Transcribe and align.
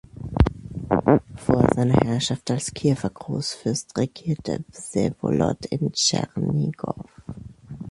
Vor 1.35 1.67
seiner 1.75 1.93
Herrschaft 1.93 2.49
als 2.49 2.73
Kiewer 2.73 3.11
Großfürst 3.11 3.95
regierte 3.99 4.63
Wsewolod 4.73 5.67
in 5.67 5.91
Tschernigow. 5.93 7.05